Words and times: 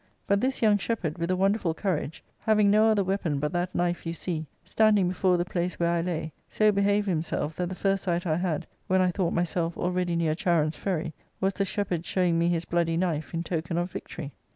But 0.25 0.41
this 0.41 0.63
young 0.63 0.79
shepherd, 0.79 1.19
with 1.19 1.29
a 1.29 1.35
wonderful 1.35 1.75
courage, 1.75 2.23
having 2.39 2.71
no 2.71 2.85
other 2.87 3.03
weapon 3.03 3.37
but 3.39 3.53
that 3.53 3.75
knife 3.75 4.03
you 4.03 4.15
see, 4.15 4.47
standing 4.63 5.07
before 5.07 5.37
the 5.37 5.45
place 5.45 5.75
where 5.79 5.91
I 5.91 6.01
lay, 6.01 6.33
so 6.49 6.71
behaved 6.71 7.07
himself 7.07 7.55
that 7.57 7.69
the 7.69 7.75
first 7.75 8.05
sight 8.05 8.25
I 8.25 8.37
had, 8.37 8.65
when 8.87 8.99
I 8.99 9.11
thought 9.11 9.31
myselfalready 9.35 10.15
near 10.15 10.33
Charon's 10.33 10.75
ferry, 10.75 11.13
was 11.39 11.53
the 11.53 11.65
shepherd 11.65 12.03
showing 12.03 12.39
me 12.39 12.49
his 12.49 12.65
bloody 12.65 12.97
knife 12.97 13.31
in 13.35 13.43
token 13.43 13.77
of 13.77 13.91
victory." 13.91 14.31